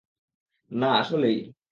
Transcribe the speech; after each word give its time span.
না, 0.71 0.89
আসলেই। 0.99 1.37